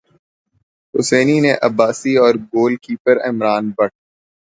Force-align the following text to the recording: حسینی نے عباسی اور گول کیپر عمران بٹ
حسینی 0.93 1.37
نے 1.39 1.53
عباسی 1.61 2.13
اور 2.17 2.33
گول 2.51 2.73
کیپر 2.83 3.15
عمران 3.29 3.63
بٹ 3.77 3.91